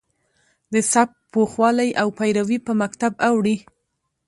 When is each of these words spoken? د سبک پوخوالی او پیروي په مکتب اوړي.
د 0.73 0.75
سبک 0.91 1.09
پوخوالی 1.33 1.89
او 2.01 2.07
پیروي 2.19 2.57
په 2.67 2.71
مکتب 2.81 3.13
اوړي. 3.29 3.57